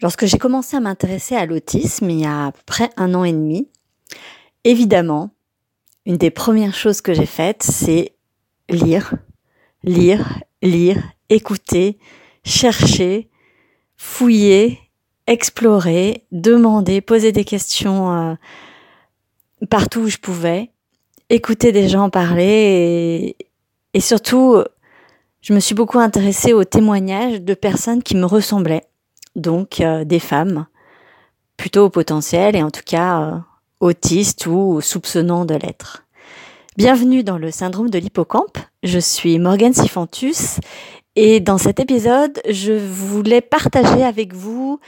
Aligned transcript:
Lorsque 0.00 0.26
j'ai 0.26 0.38
commencé 0.38 0.76
à 0.76 0.80
m'intéresser 0.80 1.34
à 1.34 1.44
l'autisme 1.44 2.08
il 2.10 2.20
y 2.20 2.26
a 2.26 2.46
à 2.46 2.52
peu 2.52 2.60
près 2.66 2.90
un 2.96 3.14
an 3.14 3.24
et 3.24 3.32
demi, 3.32 3.68
évidemment, 4.64 5.30
une 6.06 6.16
des 6.16 6.30
premières 6.30 6.74
choses 6.74 7.00
que 7.00 7.12
j'ai 7.12 7.26
faites, 7.26 7.62
c'est 7.64 8.14
lire, 8.68 9.14
lire, 9.82 10.40
lire, 10.62 11.02
écouter, 11.30 11.98
chercher, 12.44 13.28
fouiller, 13.96 14.78
explorer, 15.26 16.24
demander, 16.30 17.00
poser 17.00 17.32
des 17.32 17.44
questions 17.44 18.12
euh, 18.12 18.34
partout 19.68 20.00
où 20.00 20.08
je 20.08 20.18
pouvais, 20.18 20.70
écouter 21.28 21.72
des 21.72 21.88
gens 21.88 22.08
parler 22.08 23.34
et, 23.36 23.48
et 23.94 24.00
surtout, 24.00 24.62
je 25.40 25.52
me 25.52 25.60
suis 25.60 25.74
beaucoup 25.74 25.98
intéressée 25.98 26.52
aux 26.52 26.64
témoignages 26.64 27.42
de 27.42 27.54
personnes 27.54 28.02
qui 28.02 28.16
me 28.16 28.24
ressemblaient 28.24 28.87
donc 29.38 29.80
euh, 29.80 30.04
des 30.04 30.18
femmes 30.18 30.66
plutôt 31.56 31.86
au 31.86 31.90
potentiel 31.90 32.56
et 32.56 32.62
en 32.62 32.70
tout 32.70 32.82
cas 32.84 33.20
euh, 33.20 33.38
autistes 33.80 34.46
ou 34.46 34.80
soupçonnant 34.80 35.44
de 35.44 35.54
l'être. 35.54 36.04
Bienvenue 36.76 37.24
dans 37.24 37.38
le 37.38 37.50
syndrome 37.50 37.90
de 37.90 37.98
l'hippocampe. 37.98 38.58
Je 38.82 38.98
suis 38.98 39.38
Morgane 39.38 39.74
Sifantus 39.74 40.60
et 41.16 41.40
dans 41.40 41.58
cet 41.58 41.80
épisode, 41.80 42.40
je 42.48 42.72
voulais 42.72 43.40
partager 43.40 44.04
avec 44.04 44.34
vous 44.34 44.78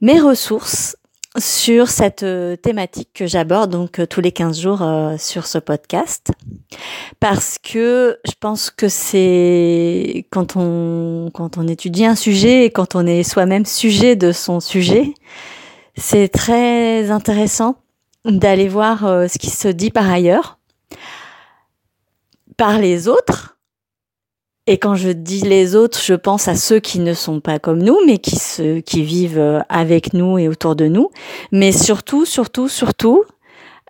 mes 0.00 0.20
ressources 0.20 0.96
sur 1.38 1.88
cette 1.88 2.22
euh, 2.22 2.56
thématique 2.56 3.10
que 3.14 3.26
j'aborde 3.26 3.70
donc 3.70 3.98
euh, 3.98 4.06
tous 4.06 4.20
les 4.20 4.32
15 4.32 4.60
jours 4.60 4.82
euh, 4.82 5.16
sur 5.18 5.46
ce 5.46 5.58
podcast. 5.58 6.32
Parce 7.20 7.58
que 7.58 8.18
je 8.24 8.32
pense 8.38 8.70
que 8.70 8.88
c'est 8.88 10.26
quand 10.30 10.56
on 10.56 11.30
quand 11.32 11.58
on 11.58 11.68
étudie 11.68 12.06
un 12.06 12.14
sujet 12.14 12.64
et 12.64 12.70
quand 12.70 12.94
on 12.94 13.06
est 13.06 13.22
soi-même 13.22 13.66
sujet 13.66 14.16
de 14.16 14.32
son 14.32 14.60
sujet, 14.60 15.14
c'est 15.96 16.28
très 16.28 17.10
intéressant 17.10 17.76
d'aller 18.24 18.68
voir 18.68 19.00
ce 19.00 19.38
qui 19.38 19.50
se 19.50 19.68
dit 19.68 19.90
par 19.90 20.10
ailleurs 20.10 20.58
par 22.56 22.78
les 22.78 23.08
autres 23.08 23.55
et 24.66 24.78
quand 24.78 24.96
je 24.96 25.10
dis 25.10 25.42
les 25.42 25.76
autres, 25.76 26.00
je 26.02 26.14
pense 26.14 26.48
à 26.48 26.56
ceux 26.56 26.80
qui 26.80 26.98
ne 26.98 27.14
sont 27.14 27.40
pas 27.40 27.60
comme 27.60 27.82
nous, 27.82 27.98
mais 28.04 28.18
qui 28.18 28.36
se, 28.36 28.80
qui 28.80 29.04
vivent 29.04 29.38
euh, 29.38 29.60
avec 29.68 30.12
nous 30.12 30.38
et 30.38 30.48
autour 30.48 30.74
de 30.74 30.86
nous. 30.86 31.10
Mais 31.52 31.70
surtout, 31.70 32.24
surtout, 32.24 32.68
surtout, 32.68 33.24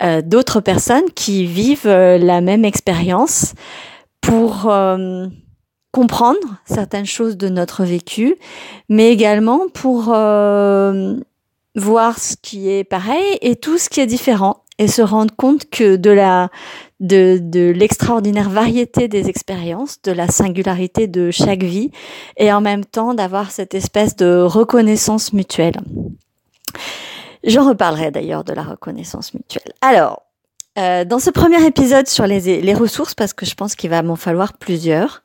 euh, 0.03 0.21
d'autres 0.21 0.61
personnes 0.61 1.11
qui 1.15 1.47
vivent 1.47 1.87
euh, 1.87 2.19
la 2.19 2.43
même 2.43 2.67
expérience 2.67 3.55
pour 4.21 4.69
comprendre 5.93 6.59
certaines 6.65 7.07
choses 7.07 7.37
de 7.37 7.49
notre 7.49 7.85
vécu, 7.85 8.35
mais 8.89 9.13
également 9.13 9.69
pour 9.73 10.07
voir 11.77 12.19
ce 12.19 12.35
qui 12.43 12.69
est 12.69 12.83
pareil 12.83 13.39
et 13.41 13.55
tout 13.55 13.79
ce 13.79 13.89
qui 13.89 14.01
est 14.01 14.07
différent 14.07 14.65
et 14.79 14.89
se 14.89 15.01
rendre 15.01 15.35
compte 15.37 15.71
que 15.71 15.95
de 15.95 16.11
la 16.11 16.51
de, 17.01 17.39
de 17.41 17.71
l'extraordinaire 17.71 18.49
variété 18.49 19.09
des 19.09 19.29
expériences, 19.29 20.01
de 20.03 20.13
la 20.13 20.29
singularité 20.29 21.07
de 21.07 21.31
chaque 21.31 21.63
vie, 21.63 21.91
et 22.37 22.53
en 22.53 22.61
même 22.61 22.85
temps 22.85 23.15
d'avoir 23.15 23.51
cette 23.51 23.75
espèce 23.75 24.17
de 24.17 24.41
reconnaissance 24.41 25.33
mutuelle. 25.33 25.81
J'en 27.45 27.69
reparlerai 27.69 28.11
d'ailleurs 28.11 28.45
de 28.45 28.53
la 28.53 28.63
reconnaissance 28.63 29.35
mutuelle. 29.35 29.73
Alors, 29.81 30.23
euh, 30.79 31.07
dans 31.07 31.19
ce 31.19 31.31
premier 31.31 31.65
épisode 31.65 32.07
sur 32.07 32.27
les, 32.27 32.61
les 32.61 32.75
ressources, 32.75 33.15
parce 33.15 33.33
que 33.33 33.47
je 33.47 33.55
pense 33.55 33.75
qu'il 33.75 33.89
va 33.89 34.03
m'en 34.03 34.17
falloir 34.17 34.53
plusieurs, 34.53 35.23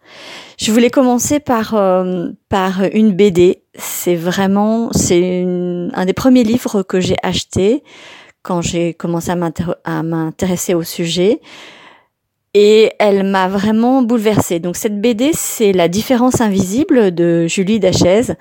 je 0.58 0.72
voulais 0.72 0.90
commencer 0.90 1.42
par 1.42 1.74
euh, 1.74 2.30
par 2.48 2.84
une 2.94 3.12
BD. 3.12 3.64
C'est 3.76 4.16
vraiment 4.16 4.90
c'est 4.94 5.44
un 5.94 6.06
des 6.06 6.14
premiers 6.14 6.46
livres 6.46 6.84
que 6.84 7.02
j'ai 7.02 7.18
acheté 7.22 7.84
quand 8.44 8.62
j'ai 8.62 8.94
commencé 8.94 9.32
à 9.32 10.04
m'intéresser 10.04 10.74
au 10.74 10.84
sujet. 10.84 11.40
Et 12.54 12.92
elle 13.00 13.24
m'a 13.24 13.48
vraiment 13.48 14.02
bouleversée. 14.02 14.60
Donc 14.60 14.76
cette 14.76 15.00
BD, 15.00 15.32
c'est 15.34 15.72
La 15.72 15.88
différence 15.88 16.42
invisible 16.42 17.16
de 17.16 17.48
Julie 17.48 17.80
Dachaise. 17.80 18.36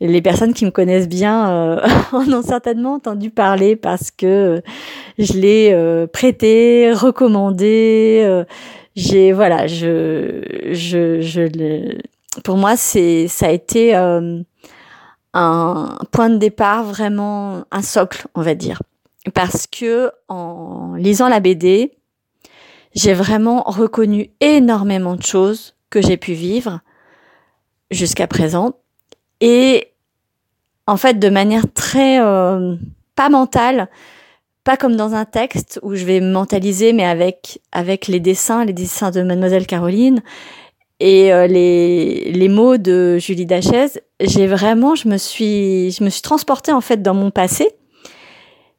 Les 0.00 0.22
personnes 0.22 0.54
qui 0.54 0.64
me 0.64 0.70
connaissent 0.70 1.08
bien 1.08 1.50
euh, 1.50 1.88
en 2.12 2.32
ont 2.32 2.42
certainement 2.42 2.94
entendu 2.94 3.30
parler 3.30 3.74
parce 3.74 4.12
que 4.12 4.62
je 5.18 5.32
l'ai 5.32 5.70
euh, 5.72 6.06
prêté, 6.06 6.92
recommandé. 6.92 8.22
Euh, 8.24 8.44
j'ai 8.94 9.32
voilà, 9.32 9.66
je 9.66 10.42
je 10.70 11.20
je 11.20 11.96
pour 12.42 12.56
moi 12.56 12.76
c'est 12.76 13.28
ça 13.28 13.46
a 13.46 13.50
été 13.50 13.94
un 13.94 14.44
point 16.10 16.30
de 16.30 16.36
départ 16.36 16.84
vraiment 16.84 17.64
un 17.70 17.82
socle, 17.82 18.26
on 18.34 18.42
va 18.42 18.54
dire 18.54 18.80
parce 19.34 19.66
que 19.66 20.10
en 20.28 20.94
lisant 20.94 21.28
la 21.28 21.40
BD, 21.40 21.98
j'ai 22.94 23.14
vraiment 23.14 23.62
reconnu 23.62 24.30
énormément 24.40 25.16
de 25.16 25.22
choses 25.22 25.74
que 25.90 26.00
j'ai 26.00 26.16
pu 26.16 26.32
vivre 26.32 26.80
jusqu'à 27.90 28.26
présent. 28.26 28.74
Et 29.40 29.88
en 30.86 30.96
fait 30.96 31.18
de 31.18 31.28
manière 31.28 31.64
très 31.72 32.20
euh, 32.20 32.76
pas 33.14 33.28
mentale, 33.28 33.88
pas 34.64 34.76
comme 34.76 34.96
dans 34.96 35.14
un 35.14 35.24
texte 35.24 35.78
où 35.82 35.94
je 35.94 36.04
vais 36.04 36.20
mentaliser 36.20 36.92
mais 36.92 37.04
avec 37.04 37.60
avec 37.72 38.08
les 38.08 38.20
dessins, 38.20 38.64
les 38.64 38.72
dessins 38.72 39.10
de 39.10 39.22
mademoiselle 39.22 39.66
Caroline 39.66 40.22
et 41.00 41.32
euh, 41.32 41.46
les 41.46 42.32
les 42.32 42.48
mots 42.48 42.78
de 42.78 43.18
Julie 43.18 43.46
Dachaise, 43.46 44.00
j'ai 44.20 44.46
vraiment 44.46 44.94
je 44.94 45.08
me 45.08 45.18
suis 45.18 45.92
je 45.92 46.02
me 46.02 46.10
suis 46.10 46.22
transportée 46.22 46.72
en 46.72 46.80
fait 46.80 47.02
dans 47.02 47.14
mon 47.14 47.30
passé 47.30 47.77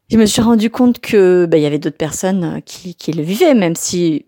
je 0.10 0.18
me 0.18 0.26
suis 0.26 0.42
rendu 0.42 0.70
compte 0.70 1.00
que 1.00 1.46
bah, 1.46 1.58
il 1.58 1.64
y 1.64 1.66
avait 1.66 1.80
d'autres 1.80 1.98
personnes 1.98 2.44
euh, 2.44 2.60
qui, 2.62 2.96
qui, 2.96 3.12
le 3.12 3.24
vivaient, 3.24 3.54
même 3.54 3.76
si 3.76 4.26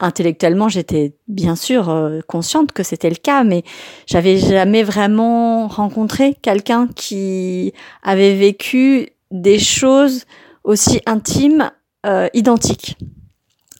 intellectuellement 0.00 0.68
j'étais 0.68 1.14
bien 1.26 1.56
sûr 1.56 1.90
euh, 1.90 2.20
consciente 2.26 2.72
que 2.72 2.82
c'était 2.82 3.10
le 3.10 3.16
cas, 3.16 3.44
mais 3.44 3.62
j'avais 4.06 4.38
jamais 4.38 4.82
vraiment 4.82 5.68
rencontré 5.68 6.34
quelqu'un 6.40 6.88
qui 6.94 7.72
avait 8.02 8.34
vécu 8.34 9.10
des 9.30 9.58
choses 9.58 10.24
aussi 10.64 11.00
intimes, 11.04 11.70
euh, 12.06 12.28
identiques. 12.32 12.96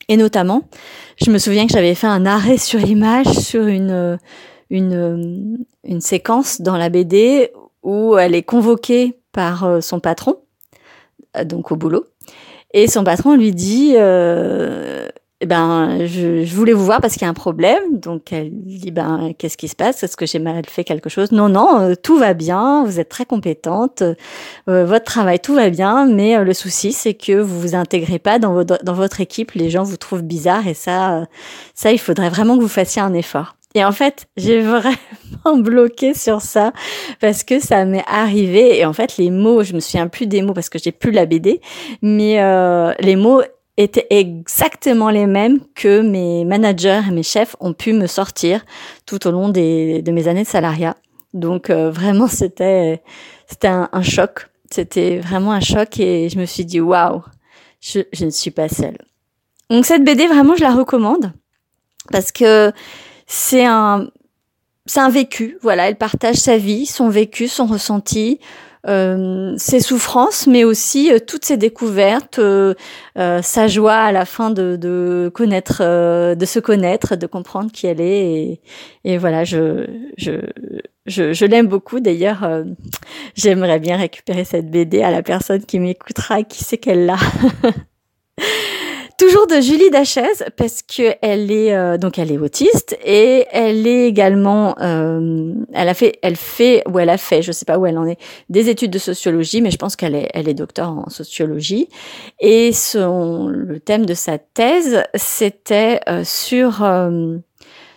Et 0.08 0.16
notamment, 0.16 0.62
je 1.22 1.31
me 1.31 1.38
souviens 1.38 1.66
que 1.66 1.72
j'avais 1.72 1.94
fait 1.94 2.06
un 2.06 2.26
arrêt 2.26 2.58
sur 2.58 2.81
image 2.81 3.26
sur 3.26 3.66
une, 3.66 4.19
une, 4.70 5.58
une 5.84 6.00
séquence 6.00 6.62
dans 6.62 6.78
la 6.78 6.88
BD 6.88 7.53
où 7.82 8.16
elle 8.16 8.34
est 8.34 8.42
convoquée 8.42 9.20
par 9.32 9.82
son 9.82 10.00
patron 10.00 10.37
euh, 10.37 10.47
donc 11.44 11.72
au 11.72 11.76
boulot. 11.76 12.06
Et 12.75 12.87
son 12.87 13.04
patron 13.04 13.34
lui 13.34 13.53
dit, 13.53 13.94
euh, 13.97 15.09
eh 15.41 15.47
ben, 15.47 16.04
je, 16.04 16.44
voulais 16.53 16.72
vous 16.72 16.84
voir 16.84 17.00
parce 17.00 17.15
qu'il 17.15 17.22
y 17.22 17.26
a 17.26 17.28
un 17.28 17.34
problème. 17.34 17.99
Donc 18.00 18.32
elle 18.32 18.50
dit, 18.53 18.91
ben, 18.91 19.32
qu'est-ce 19.38 19.56
qui 19.56 19.69
se 19.69 19.76
passe? 19.76 20.03
Est-ce 20.03 20.16
que 20.16 20.26
j'ai 20.26 20.41
mal 20.41 20.65
fait 20.66 20.82
quelque 20.82 21.09
chose? 21.09 21.31
Non, 21.31 21.49
non, 21.49 21.81
euh, 21.81 21.94
tout 21.94 22.19
va 22.19 22.34
bien. 22.34 22.84
Vous 22.84 22.99
êtes 22.99 23.09
très 23.09 23.25
compétente. 23.25 24.03
Euh, 24.69 24.84
votre 24.84 25.04
travail, 25.04 25.38
tout 25.38 25.54
va 25.54 25.71
bien. 25.71 26.06
Mais 26.06 26.37
euh, 26.37 26.43
le 26.43 26.54
souci, 26.54 26.93
c'est 26.93 27.15
que 27.15 27.41
vous 27.41 27.60
vous 27.60 27.75
intégrez 27.76 28.19
pas 28.19 28.41
dans 28.41 28.53
votre, 28.53 28.82
dans 28.82 28.94
votre 28.94 29.20
équipe. 29.20 29.53
Les 29.53 29.70
gens 29.70 29.84
vous 29.84 29.97
trouvent 29.97 30.22
bizarre 30.22 30.66
et 30.66 30.75
ça, 30.75 31.26
ça, 31.75 31.93
il 31.93 31.99
faudrait 32.00 32.31
vraiment 32.31 32.56
que 32.56 32.62
vous 32.62 32.69
fassiez 32.69 33.00
un 33.00 33.15
effort. 33.15 33.57
Et 33.74 33.84
en 33.84 33.92
fait, 33.92 34.26
j'ai 34.36 34.60
vraiment 34.62 35.58
bloqué 35.58 36.14
sur 36.14 36.40
ça 36.40 36.72
parce 37.20 37.44
que 37.44 37.60
ça 37.60 37.84
m'est 37.84 38.04
arrivé. 38.06 38.78
Et 38.78 38.84
en 38.84 38.92
fait, 38.92 39.16
les 39.16 39.30
mots, 39.30 39.62
je 39.62 39.74
me 39.74 39.80
souviens 39.80 40.08
plus 40.08 40.26
des 40.26 40.42
mots 40.42 40.54
parce 40.54 40.68
que 40.68 40.78
j'ai 40.78 40.92
plus 40.92 41.10
la 41.10 41.26
BD, 41.26 41.60
mais 42.02 42.40
euh, 42.40 42.92
les 43.00 43.16
mots 43.16 43.42
étaient 43.76 44.08
exactement 44.10 45.10
les 45.10 45.26
mêmes 45.26 45.60
que 45.74 46.00
mes 46.00 46.44
managers 46.44 47.02
et 47.08 47.12
mes 47.12 47.22
chefs 47.22 47.54
ont 47.60 47.72
pu 47.72 47.92
me 47.92 48.08
sortir 48.08 48.64
tout 49.06 49.26
au 49.26 49.30
long 49.30 49.48
des, 49.48 50.02
de 50.02 50.10
mes 50.10 50.26
années 50.26 50.42
de 50.42 50.48
salariat. 50.48 50.96
Donc 51.32 51.70
euh, 51.70 51.90
vraiment, 51.90 52.26
c'était 52.26 53.02
c'était 53.46 53.69
un, 53.69 54.02
choc. 54.02 54.48
C'était 54.70 55.19
vraiment 55.19 55.52
un 55.52 55.60
choc 55.60 55.98
et 56.00 56.28
je 56.28 56.38
me 56.38 56.44
suis 56.44 56.64
dit 56.64 56.81
waouh, 56.81 57.22
je 57.81 58.02
ne 58.20 58.31
suis 58.31 58.50
pas 58.50 58.69
seule. 58.69 58.98
Donc 59.70 59.87
cette 59.87 60.04
BD, 60.04 60.26
vraiment, 60.26 60.56
je 60.56 60.62
la 60.62 60.75
recommande 60.75 61.32
parce 62.10 62.32
que 62.32 62.72
c'est 63.28 63.64
un 63.64 64.08
c'est 64.86 65.00
un 65.00 65.10
vécu. 65.10 65.58
Voilà, 65.62 65.88
elle 65.88 65.96
partage 65.96 66.36
sa 66.36 66.56
vie, 66.56 66.86
son 66.86 67.10
vécu, 67.10 67.46
son 67.46 67.66
ressenti, 67.66 68.40
euh, 68.88 69.54
ses 69.58 69.80
souffrances, 69.80 70.46
mais 70.46 70.64
aussi 70.64 71.12
euh, 71.12 71.19
toutes 71.19 71.44
ses 71.44 71.58
découvertes, 71.58 72.38
euh, 72.38 72.75
euh, 73.19 73.42
sa 73.42 73.69
joie 73.69 73.96
à 73.96 74.12
la 74.12 74.25
fin 74.25 74.50
de, 74.50 74.76
de 74.76 75.30
connaître, 75.34 75.82
euh, 75.82 76.34
de 76.34 76.46
se 76.46 76.58
connaître, 76.58 77.16
de 77.16 77.26
comprendre 77.26 77.70
qui 77.70 77.86
elle 77.86 78.00
est. 78.00 78.32
Et, 78.32 78.60
et 79.04 79.19
voilà, 79.19 79.44
je 79.44 79.86
je 80.16 80.32
je, 81.06 81.32
je 81.34 81.44
l'aime 81.44 81.66
beaucoup. 81.69 82.00
D'ailleurs, 82.00 82.48
j'aimerais 83.34 83.81
bien 83.81 83.96
récupérer 83.96 84.44
cette 84.44 84.70
BD 84.70 85.02
à 85.02 85.10
la 85.10 85.22
personne 85.22 85.64
qui 85.64 85.78
m'écoutera, 85.81 86.42
qui 86.44 86.64
sait 86.64 86.78
qu'elle 86.78 87.06
l'a. 87.06 87.16
Toujours 89.19 89.49
de 89.49 89.61
Julie 89.61 89.91
Dachaise 89.91 90.44
parce 90.56 90.82
que 90.82 91.17
elle 91.23 91.50
est 91.50 91.75
euh, 91.75 91.99
donc 91.99 92.20
elle 92.20 92.31
est 92.31 92.38
autiste 92.38 92.97
et 93.05 93.47
elle 93.50 93.85
est 93.85 94.06
également 94.06 94.79
euh, 94.81 95.55
elle 95.73 95.88
a 95.88 95.94
fait 95.94 96.20
elle 96.23 96.37
fait 96.37 96.85
ou 96.88 97.00
elle 97.00 97.11
a 97.11 97.19
fait 97.19 97.43
je 97.43 97.50
sais 97.50 97.65
pas 97.65 97.79
où 97.79 97.87
elle 97.87 97.99
en 97.99 98.06
est 98.06 98.17
des 98.49 98.69
études 98.69 98.93
de 98.93 98.99
sociologie 99.00 99.61
mais 99.61 99.73
je 99.73 99.76
pense 99.76 99.97
qu'elle 99.97 100.15
est 100.15 100.29
elle 100.35 100.49
est 100.49 100.55
docteur 100.55 100.91
en 100.91 101.11
sociologie. 101.11 101.88
Et 102.38 102.73
son 102.73 103.49
le 103.49 103.81
thème 103.81 104.06
de 104.06 104.15
sa 104.15 104.38
thèse 104.38 105.03
c'était 105.17 105.99
euh, 106.09 106.23
sur 106.23 106.88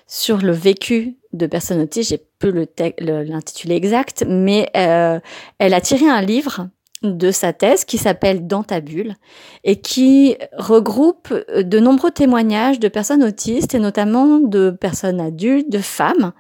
sur 0.08 0.38
le 0.38 0.52
vécu 0.52 1.18
de 1.34 1.46
personnes 1.46 1.82
autistes 1.82 2.10
j'ai 2.10 2.26
peu 2.40 2.50
le 2.50 2.66
l'intitulé 2.98 3.76
exact 3.76 4.26
mais 4.28 4.72
elle 4.74 5.74
a 5.76 5.82
tiré 5.82 6.10
un 6.10 6.24
livre 6.24 6.68
de 7.04 7.32
sa 7.32 7.54
thèse 7.54 7.86
qui 7.86 7.98
s'appelle 7.98 8.48
Dans 8.48 8.64
ta 8.64 8.80
bulle 8.80 9.16
et 9.64 9.82
qui 9.82 10.38
regroupe 10.58 11.34
de 11.56 11.80
nombreux 11.80 12.12
témoignages 12.12 12.80
de 12.80 12.88
personnes 12.88 13.24
autistes 13.24 13.74
et 13.74 13.80
notamment 13.80 14.40
de 14.40 14.70
personnes 14.70 15.20
adultes, 15.20 15.72
de 15.72 15.80
femmes 15.80 16.34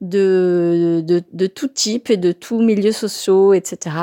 de, 0.00 1.02
de, 1.06 1.22
de 1.32 1.46
tout 1.46 1.68
type 1.68 2.10
et 2.10 2.16
de 2.16 2.32
tous 2.32 2.60
milieux 2.60 2.92
sociaux, 2.92 3.52
etc. 3.52 3.96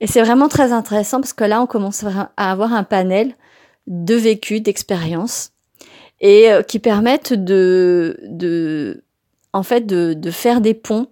Et 0.00 0.06
c'est 0.06 0.22
vraiment 0.22 0.48
très 0.48 0.72
intéressant 0.72 1.20
parce 1.20 1.32
que 1.32 1.44
là, 1.44 1.60
on 1.60 1.66
commence 1.66 2.04
à 2.04 2.50
avoir 2.50 2.72
un 2.72 2.84
panel 2.84 3.34
de 3.86 4.14
vécus, 4.14 4.62
d'expériences 4.62 5.52
et 6.20 6.50
euh, 6.50 6.62
qui 6.62 6.78
permettent 6.78 7.32
de, 7.34 8.18
de 8.24 9.04
en 9.52 9.62
fait, 9.62 9.86
de, 9.86 10.14
de 10.14 10.30
faire 10.30 10.60
des 10.60 10.74
ponts 10.74 11.08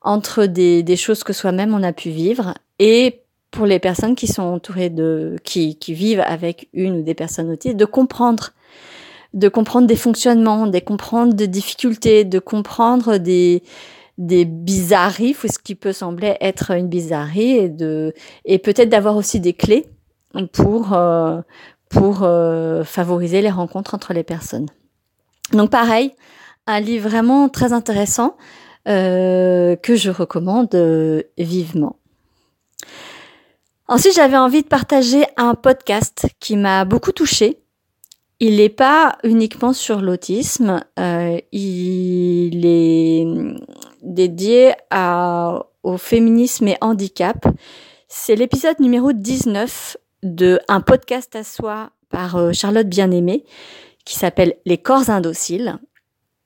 entre 0.00 0.46
des, 0.46 0.82
des 0.82 0.96
choses 0.96 1.24
que 1.24 1.32
soi-même 1.32 1.74
on 1.74 1.82
a 1.82 1.92
pu 1.92 2.10
vivre 2.10 2.54
et 2.78 3.23
pour 3.54 3.66
les 3.66 3.78
personnes 3.78 4.16
qui 4.16 4.26
sont 4.26 4.42
entourées 4.42 4.90
de, 4.90 5.36
qui, 5.44 5.76
vivent 5.88 6.24
avec 6.26 6.68
une 6.72 6.98
ou 6.98 7.02
des 7.02 7.14
personnes 7.14 7.50
autistes, 7.52 7.76
de 7.76 7.84
comprendre, 7.84 8.50
de 9.32 9.48
comprendre 9.48 9.86
des 9.86 9.94
fonctionnements, 9.94 10.66
de 10.66 10.78
comprendre 10.80 11.34
des 11.34 11.46
difficultés, 11.46 12.24
de 12.24 12.40
comprendre 12.40 13.18
des, 13.18 13.62
bizarreries 14.18 15.36
ou 15.44 15.46
ce 15.46 15.60
qui 15.60 15.76
peut 15.76 15.92
sembler 15.92 16.36
être 16.40 16.72
une 16.72 16.88
bizarrerie 16.88 17.72
et 18.44 18.58
peut-être 18.58 18.88
d'avoir 18.88 19.16
aussi 19.16 19.38
des 19.38 19.52
clés 19.52 19.86
pour, 20.52 20.92
euh, 20.92 21.40
euh, 21.96 22.82
favoriser 22.82 23.40
les 23.40 23.50
rencontres 23.50 23.94
entre 23.94 24.12
les 24.12 24.24
personnes. 24.24 24.66
Donc 25.52 25.70
pareil, 25.70 26.12
un 26.66 26.80
livre 26.80 27.08
vraiment 27.08 27.48
très 27.48 27.72
intéressant 27.72 28.36
euh, 28.88 29.76
que 29.76 29.94
je 29.94 30.10
recommande 30.10 30.74
vivement. 31.38 31.96
Ensuite, 33.86 34.14
j'avais 34.14 34.38
envie 34.38 34.62
de 34.62 34.68
partager 34.68 35.26
un 35.36 35.54
podcast 35.54 36.26
qui 36.40 36.56
m'a 36.56 36.86
beaucoup 36.86 37.12
touchée. 37.12 37.58
Il 38.40 38.56
n'est 38.56 38.70
pas 38.70 39.18
uniquement 39.24 39.72
sur 39.72 40.00
l'autisme, 40.00 40.82
euh, 40.98 41.38
il 41.52 42.64
est 42.64 43.26
dédié 44.02 44.72
à, 44.90 45.66
au 45.82 45.98
féminisme 45.98 46.68
et 46.68 46.76
handicap. 46.80 47.46
C'est 48.08 48.34
l'épisode 48.36 48.80
numéro 48.80 49.12
19 49.12 49.96
de 50.22 50.58
un 50.68 50.80
podcast 50.80 51.36
à 51.36 51.44
soi 51.44 51.90
par 52.08 52.36
euh, 52.36 52.52
Charlotte 52.52 52.88
Bien-Aimée 52.88 53.44
qui 54.04 54.16
s'appelle 54.16 54.56
Les 54.64 54.78
corps 54.78 55.10
indociles, 55.10 55.78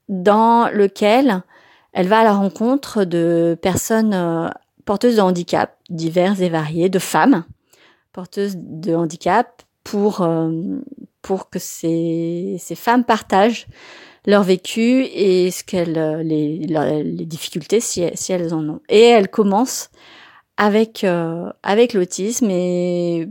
dans 0.09 0.69
lequel 0.69 1.43
elle 1.93 2.09
va 2.09 2.21
à 2.21 2.25
la 2.25 2.35
rencontre 2.35 3.05
de 3.05 3.57
personnes 3.61 4.15
euh, 4.15 4.49
porteuses 4.89 5.17
de 5.17 5.21
handicap 5.21 5.77
divers 5.91 6.41
et 6.41 6.49
variés, 6.49 6.89
de 6.89 6.99
femmes 6.99 7.45
porteuses 8.15 8.57
de 8.57 8.95
handicap 8.95 9.63
pour, 9.85 10.23
euh, 10.23 10.79
que 11.51 11.59
ces, 11.59 12.59
femmes 12.75 13.05
partagent 13.05 13.67
leur 14.25 14.43
vécu 14.45 15.05
et 15.05 15.51
ce 15.51 15.63
qu'elles, 15.63 15.99
euh, 15.99 16.23
les, 16.23 17.27
difficultés 17.27 17.81
si, 17.81 18.01
elles 18.01 18.55
en 18.55 18.67
ont. 18.67 18.81
Et 18.89 19.03
elle 19.03 19.29
commence 19.29 19.91
avec, 20.57 21.05
euh, 21.05 21.53
l'autisme 21.93 22.49
et 22.49 23.29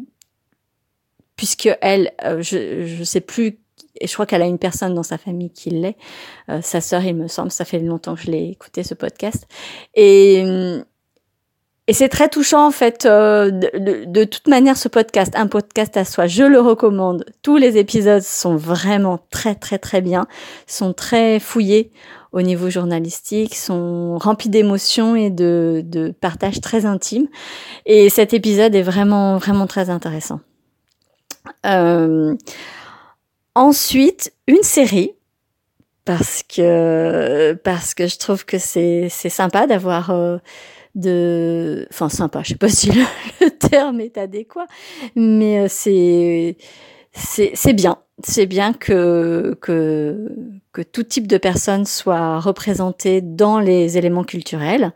puisque 1.38 1.76
elle, 1.82 2.12
je, 2.40 2.86
je 2.86 3.04
sais 3.04 3.22
plus 3.22 3.58
et 4.00 4.06
je 4.06 4.14
crois 4.14 4.28
qu'elle 4.28 4.44
a 4.44 4.48
une 4.48 4.60
personne 4.60 4.94
dans 4.94 5.02
sa 5.02 5.18
famille 5.18 5.50
qui 5.50 5.72
l'est, 5.72 5.98
sa 6.62 6.82
sœur, 6.82 7.04
il 7.04 7.16
me 7.16 7.28
semble. 7.28 7.50
Ça 7.50 7.66
fait 7.66 7.80
longtemps 7.80 8.14
que 8.14 8.22
je 8.22 8.30
l'ai 8.30 8.50
écouté 8.50 8.84
ce 8.84 8.94
podcast. 8.94 9.48
Et 9.96 10.84
et 11.88 11.94
c'est 11.94 12.10
très 12.10 12.28
touchant 12.28 12.68
en 12.68 12.72
fait. 12.72 13.06
Euh, 13.06 13.50
de, 13.50 14.24
toute 14.26 14.48
manière, 14.48 14.76
ce 14.76 14.90
podcast, 14.90 15.34
un 15.36 15.48
podcast 15.48 15.96
à 15.96 16.04
soi, 16.04 16.28
je 16.28 16.44
le 16.44 16.60
recommande. 16.60 17.26
Tous 17.42 17.56
les 17.56 17.78
épisodes 17.78 18.22
sont 18.22 18.58
vraiment 18.58 19.20
très 19.30 19.56
très 19.56 19.78
très 19.78 20.02
bien, 20.02 20.28
sont 20.66 20.94
très 20.94 21.40
fouillés 21.40 21.92
au 22.34 22.42
niveau 22.42 22.70
journalistique, 22.70 23.56
sont 23.56 24.18
remplis 24.18 24.50
d'émotions 24.50 25.16
et 25.16 25.30
de, 25.30 25.82
de 25.86 26.12
partages 26.12 26.60
très 26.60 26.86
intimes. 26.86 27.28
Et 27.86 28.10
cet 28.10 28.34
épisode 28.34 28.76
est 28.76 28.82
vraiment 28.82 29.38
vraiment 29.38 29.66
très 29.66 29.90
intéressant. 29.90 30.42
Euh, 31.66 32.36
ensuite, 33.56 34.34
une 34.48 34.62
série 34.62 35.14
parce 36.04 36.44
que 36.44 37.54
parce 37.64 37.94
que 37.94 38.08
je 38.08 38.18
trouve 38.18 38.46
que 38.46 38.58
c'est 38.58 39.08
c'est 39.10 39.30
sympa 39.30 39.68
d'avoir 39.68 40.10
euh, 40.12 40.38
de, 40.98 41.88
enfin 41.92 42.10
sympa, 42.10 42.42
je 42.44 42.50
sais 42.50 42.56
pas 42.56 42.70
si 42.70 42.92
le, 42.92 43.50
terme 43.50 44.02
est 44.02 44.18
adéquat, 44.18 44.68
mais 45.16 45.60
euh, 45.60 45.68
c'est 45.70 46.58
c'est 47.14 47.74
bien, 47.74 47.98
c'est 48.24 48.46
bien 48.46 48.74
que 48.74 49.58
que 49.62 50.30
que 50.72 50.82
tout 50.82 51.04
type 51.04 51.28
de 51.28 51.38
personnes 51.38 51.86
soient 51.86 52.40
représentées 52.40 53.22
dans 53.22 53.60
les 53.60 53.98
éléments 53.98 54.24
culturels 54.24 54.92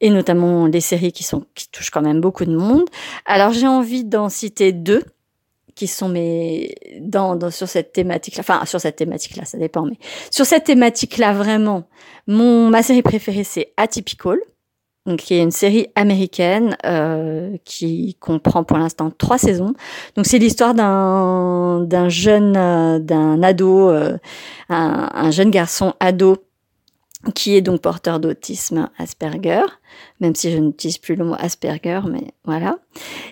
et 0.00 0.10
notamment 0.10 0.66
les 0.66 0.80
séries 0.80 1.12
qui 1.12 1.22
sont 1.22 1.46
qui 1.54 1.68
touchent 1.70 1.90
quand 1.90 2.02
même 2.02 2.20
beaucoup 2.20 2.44
de 2.44 2.56
monde. 2.56 2.84
Alors 3.26 3.52
j'ai 3.52 3.68
envie 3.68 4.04
d'en 4.04 4.28
citer 4.28 4.72
deux 4.72 5.02
qui 5.74 5.86
sont 5.86 6.08
mes 6.08 6.74
dans, 7.00 7.36
dans 7.36 7.50
sur 7.50 7.68
cette 7.68 7.92
thématique 7.92 8.36
là 8.36 8.40
enfin 8.40 8.64
sur 8.66 8.80
cette 8.80 8.96
thématique 8.96 9.36
là 9.36 9.44
ça 9.44 9.56
dépend 9.58 9.86
mais 9.86 9.98
sur 10.30 10.44
cette 10.44 10.64
thématique 10.64 11.16
là 11.16 11.32
vraiment 11.32 11.84
mon 12.26 12.68
ma 12.68 12.82
série 12.82 13.02
préférée 13.02 13.44
c'est 13.44 13.72
Atypical 13.78 14.38
donc 15.06 15.18
qui 15.20 15.34
est 15.34 15.42
une 15.42 15.50
série 15.50 15.88
américaine 15.96 16.76
euh, 16.86 17.56
qui 17.64 18.16
comprend 18.20 18.62
pour 18.62 18.78
l'instant 18.78 19.10
trois 19.10 19.38
saisons. 19.38 19.74
Donc 20.16 20.26
c'est 20.26 20.38
l'histoire 20.38 20.74
d'un 20.74 21.80
d'un 21.80 22.08
jeune 22.08 22.56
euh, 22.56 22.98
d'un 22.98 23.42
ado, 23.42 23.90
euh, 23.90 24.16
un, 24.68 25.10
un, 25.12 25.30
jeune 25.30 25.50
garçon 25.50 25.94
ado 25.98 26.36
qui 27.34 27.56
est 27.56 27.60
donc 27.60 27.80
porteur 27.80 28.18
d'autisme 28.18 28.88
Asperger, 28.98 29.62
même 30.20 30.34
si 30.34 30.50
je 30.50 30.58
n'utilise 30.58 30.98
plus 30.98 31.14
le 31.14 31.24
mot 31.24 31.36
Asperger, 31.38 32.00
mais 32.10 32.24
voilà. 32.44 32.78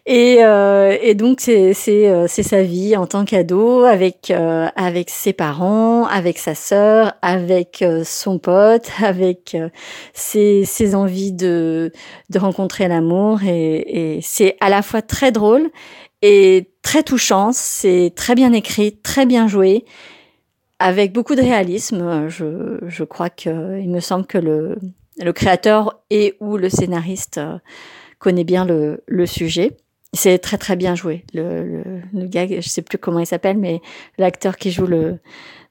Et, 0.06 0.38
euh, 0.44 0.96
et 1.02 1.14
donc 1.14 1.40
c'est 1.40 1.74
euh, 1.88 2.26
sa 2.28 2.62
vie 2.62 2.96
en 2.96 3.06
tant 3.06 3.24
qu'ado 3.24 3.84
avec 3.84 4.30
euh, 4.30 4.68
avec 4.76 5.10
ses 5.10 5.32
parents, 5.32 6.06
avec 6.06 6.38
sa 6.38 6.54
sœur, 6.54 7.14
avec 7.20 7.82
euh, 7.82 8.02
son 8.04 8.38
pote, 8.38 8.88
avec 9.02 9.56
ses 10.14 10.64
ses 10.64 10.94
envies 10.94 11.32
de 11.32 11.90
de 12.30 12.38
rencontrer 12.38 12.86
l'amour 12.86 13.42
et, 13.42 14.16
et 14.16 14.20
c'est 14.22 14.56
à 14.60 14.68
la 14.68 14.82
fois 14.82 15.02
très 15.02 15.32
drôle 15.32 15.68
et 16.22 16.70
très 16.82 17.02
touchant. 17.02 17.50
C'est 17.52 18.12
très 18.14 18.36
bien 18.36 18.52
écrit, 18.52 18.96
très 18.96 19.26
bien 19.26 19.48
joué 19.48 19.84
avec 20.80 21.12
beaucoup 21.12 21.36
de 21.36 21.42
réalisme. 21.42 22.28
Je, 22.28 22.78
je 22.88 23.04
crois 23.04 23.30
que 23.30 23.78
il 23.78 23.88
me 23.88 24.00
semble 24.00 24.26
que 24.26 24.38
le, 24.38 24.76
le 25.22 25.32
créateur 25.32 26.00
et 26.10 26.36
ou 26.40 26.56
le 26.56 26.68
scénariste 26.68 27.38
euh, 27.38 27.58
connaît 28.18 28.44
bien 28.44 28.64
le, 28.64 29.04
le 29.06 29.26
sujet. 29.26 29.76
C'est 30.12 30.38
très 30.38 30.58
très 30.58 30.74
bien 30.74 30.96
joué. 30.96 31.24
Le, 31.32 31.62
le, 31.64 31.84
le, 32.12 32.26
gars, 32.26 32.46
je 32.48 32.68
sais 32.68 32.82
plus 32.82 32.98
comment 32.98 33.20
il 33.20 33.26
s'appelle, 33.26 33.58
mais 33.58 33.80
l'acteur 34.18 34.56
qui 34.56 34.72
joue 34.72 34.86
le, 34.86 35.18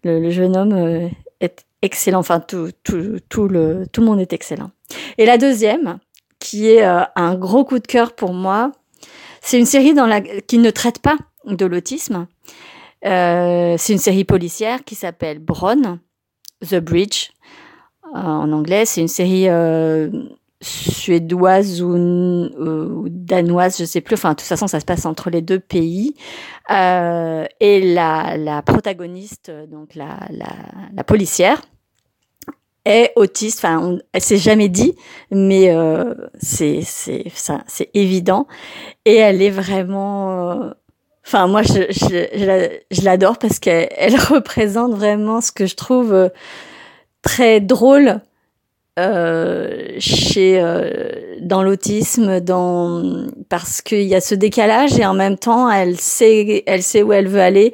le, 0.03 0.29
jeune 0.29 0.55
homme 0.55 0.73
euh, 0.73 1.09
est 1.41 1.65
excellent. 1.81 2.19
Enfin, 2.19 2.39
tout, 2.39 2.69
tout, 2.83 3.17
tout, 3.27 3.49
le, 3.49 3.85
tout 3.91 3.99
le 3.99 4.07
monde 4.07 4.21
est 4.21 4.31
excellent. 4.31 4.71
Et 5.17 5.25
la 5.25 5.37
deuxième, 5.37 5.99
qui 6.39 6.69
est 6.69 6.85
euh, 6.85 7.01
un 7.17 7.35
gros 7.35 7.65
coup 7.65 7.79
de 7.79 7.87
cœur 7.87 8.13
pour 8.13 8.33
moi, 8.33 8.71
c'est 9.41 9.59
une 9.59 9.65
série 9.65 9.93
dans 9.93 10.05
la, 10.05 10.21
qui 10.21 10.57
ne 10.59 10.69
traite 10.69 10.99
pas 10.99 11.17
de 11.45 11.65
l'autisme, 11.65 12.27
euh, 13.05 13.75
c'est 13.77 13.93
une 13.93 13.99
série 13.99 14.25
policière 14.25 14.83
qui 14.83 14.95
s'appelle 14.95 15.39
Bron, 15.39 15.99
The 16.67 16.75
Bridge 16.75 17.29
euh, 18.15 18.19
en 18.19 18.51
anglais. 18.51 18.85
C'est 18.85 19.01
une 19.01 19.07
série 19.07 19.47
euh, 19.47 20.09
suédoise 20.61 21.81
ou, 21.81 23.07
danoise, 23.09 23.77
je 23.79 23.85
sais 23.85 24.01
plus. 24.01 24.15
Enfin, 24.15 24.31
de 24.31 24.35
toute 24.35 24.47
façon, 24.47 24.67
ça 24.67 24.79
se 24.79 24.85
passe 24.85 25.05
entre 25.05 25.29
les 25.29 25.41
deux 25.41 25.59
pays. 25.59 26.15
Et 26.69 27.93
la, 27.93 28.63
protagoniste, 28.65 29.51
donc 29.69 29.95
la, 29.95 31.03
policière, 31.05 31.61
est 32.85 33.11
autiste. 33.15 33.59
Enfin, 33.59 33.79
on, 33.81 33.99
elle 34.13 34.21
s'est 34.21 34.37
jamais 34.37 34.67
dit, 34.67 34.95
mais 35.31 35.73
c'est 36.41 36.83
évident. 37.93 38.47
Et 39.05 39.15
elle 39.15 39.41
est 39.41 39.51
vraiment 39.51 40.73
Enfin, 41.31 41.45
moi, 41.45 41.61
je, 41.61 41.83
je, 41.91 42.79
je 42.89 43.01
l'adore 43.03 43.37
parce 43.37 43.59
qu'elle 43.59 43.87
elle 43.95 44.15
représente 44.15 44.95
vraiment 44.95 45.41
ce 45.41 45.51
que 45.51 45.67
je 45.67 45.75
trouve 45.75 46.11
euh, 46.11 46.29
très 47.21 47.59
drôle 47.59 48.19
euh, 48.97 49.93
chez 49.99 50.59
euh, 50.59 51.37
dans 51.39 51.61
l'autisme, 51.61 52.39
dans 52.39 53.27
parce 53.47 53.83
qu'il 53.83 54.07
y 54.07 54.15
a 54.15 54.21
ce 54.21 54.33
décalage 54.33 54.97
et 54.97 55.05
en 55.05 55.13
même 55.13 55.37
temps, 55.37 55.69
elle 55.69 55.99
sait, 55.99 56.63
elle 56.65 56.81
sait 56.81 57.03
où 57.03 57.13
elle 57.13 57.27
veut 57.27 57.41
aller. 57.41 57.73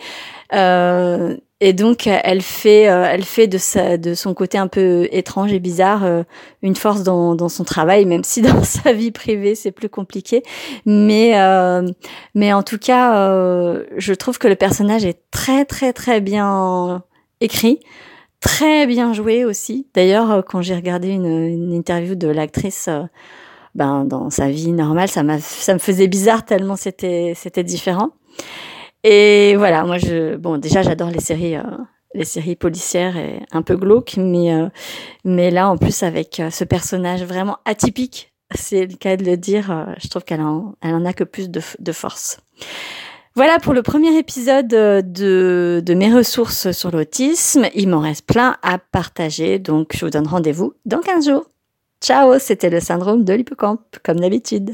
Euh, 0.52 1.38
et 1.62 1.72
donc, 1.72 2.06
elle 2.06 2.42
fait, 2.42 2.90
euh, 2.90 3.06
elle 3.10 3.24
fait 3.24 3.48
de, 3.48 3.58
sa, 3.58 3.98
de 3.98 4.14
son 4.14 4.34
côté 4.34 4.58
un 4.58 4.68
peu 4.68 5.08
étrange 5.12 5.54
et 5.54 5.60
bizarre 5.60 6.04
euh, 6.04 6.24
une 6.62 6.76
force 6.76 7.04
dans, 7.04 7.34
dans 7.34 7.48
son 7.48 7.64
travail, 7.64 8.04
même 8.04 8.26
si 8.26 8.42
dans 8.42 8.64
sa 8.66 8.92
vie 8.92 9.12
privée 9.12 9.56
c'est 9.56 9.72
plus 9.72 9.88
compliqué. 9.88 10.44
Mais, 10.86 11.40
euh, 11.40 11.88
mais 12.34 12.52
en 12.52 12.62
tout 12.62 12.78
cas, 12.78 13.14
je 13.96 14.14
trouve 14.14 14.38
que 14.38 14.50
le 14.50 14.56
personnage 14.56 15.06
est 15.06 15.22
très 15.32 15.64
très 15.64 15.94
très 15.94 16.20
bien 16.20 17.04
écrit, 17.40 17.80
très 18.42 18.86
bien 18.86 19.14
joué 19.14 19.46
aussi. 19.46 19.88
D'ailleurs, 19.94 20.44
quand 20.46 20.62
j'ai 20.62 20.76
regardé 20.76 21.10
une, 21.10 21.26
une, 21.26 21.72
interview 21.74 22.16
de 22.16 22.28
l'actrice. 22.28 22.90
ben, 23.76 24.04
dans 24.04 24.30
sa 24.30 24.50
vie 24.50 24.74
normale, 24.74 25.08
ça, 25.08 25.24
ça 25.40 25.74
me 25.74 25.80
faisait 25.80 26.08
bizarre 26.08 26.44
tellement 26.44 26.76
c'était, 26.76 27.34
c'était 27.34 27.64
différent. 27.64 28.12
Et 29.08 29.56
voilà, 29.56 29.84
moi 29.84 30.00
je 30.00 30.36
bon 30.36 30.58
déjà 30.58 30.82
j'adore 30.82 31.12
les 31.12 31.20
séries 31.20 31.56
euh, 31.56 31.62
les 32.16 32.26
séries 32.26 32.56
policières 32.56 33.18
et 33.18 33.40
un 33.52 33.62
peu 33.62 33.76
glauques, 33.76 34.16
mais 34.18 34.52
euh, 34.52 34.68
mais 35.24 35.52
là 35.52 35.70
en 35.70 35.78
plus 35.78 36.02
avec 36.02 36.40
euh, 36.40 36.50
ce 36.50 36.64
personnage 36.64 37.24
vraiment 37.24 37.60
atypique, 37.66 38.34
c'est 38.56 38.88
le 38.88 38.96
cas 38.96 39.16
de 39.16 39.24
le 39.24 39.38
dire, 39.38 39.94
je 40.02 40.08
trouve 40.08 40.24
qu'elle 40.24 40.42
en 40.42 40.74
elle 40.82 40.96
en 40.96 41.06
a 41.06 41.14
que 41.14 41.24
plus 41.24 41.52
de, 41.52 41.62
de 41.78 41.92
force. 41.92 42.40
Voilà 43.36 43.60
pour 43.60 43.76
le 43.76 43.84
premier 43.84 44.18
épisode 44.18 44.70
de, 44.70 45.84
de 45.86 45.94
mes 45.94 46.12
ressources 46.12 46.72
sur 46.72 46.90
l'autisme. 46.90 47.68
Il 47.76 47.90
m'en 47.90 48.00
reste 48.00 48.26
plein 48.26 48.58
à 48.64 48.80
partager, 48.80 49.60
donc 49.60 49.92
je 49.94 50.04
vous 50.04 50.10
donne 50.10 50.26
rendez-vous 50.26 50.74
dans 50.86 51.02
15 51.02 51.28
jours. 51.28 51.46
Ciao, 52.02 52.40
c'était 52.40 52.72
le 52.72 52.80
syndrome 52.80 53.24
de 53.24 53.34
l'hippocampe, 53.34 53.98
comme 54.04 54.20
d'habitude. 54.20 54.74